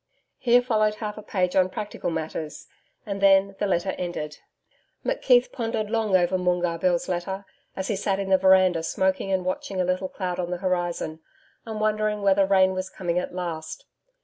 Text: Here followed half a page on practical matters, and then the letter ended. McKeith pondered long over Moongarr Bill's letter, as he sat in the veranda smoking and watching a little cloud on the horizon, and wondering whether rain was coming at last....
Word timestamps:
Here 0.39 0.63
followed 0.63 0.95
half 0.95 1.15
a 1.19 1.21
page 1.21 1.55
on 1.55 1.69
practical 1.69 2.09
matters, 2.09 2.65
and 3.05 3.21
then 3.21 3.55
the 3.59 3.67
letter 3.67 3.91
ended. 3.99 4.39
McKeith 5.05 5.51
pondered 5.51 5.91
long 5.91 6.15
over 6.17 6.39
Moongarr 6.39 6.79
Bill's 6.79 7.07
letter, 7.07 7.45
as 7.75 7.87
he 7.87 7.95
sat 7.95 8.17
in 8.17 8.29
the 8.29 8.37
veranda 8.39 8.81
smoking 8.81 9.31
and 9.31 9.45
watching 9.45 9.79
a 9.79 9.85
little 9.85 10.09
cloud 10.09 10.39
on 10.39 10.49
the 10.49 10.57
horizon, 10.57 11.19
and 11.67 11.79
wondering 11.79 12.23
whether 12.23 12.47
rain 12.47 12.73
was 12.73 12.89
coming 12.89 13.19
at 13.19 13.35
last.... 13.35 13.85